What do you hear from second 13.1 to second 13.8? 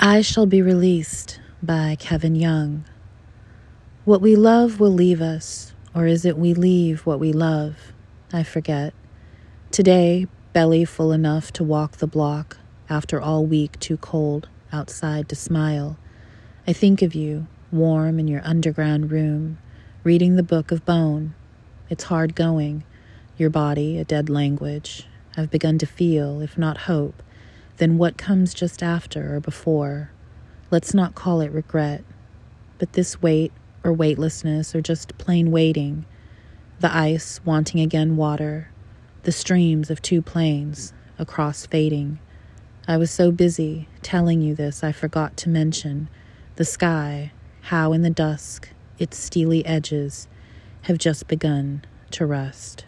all week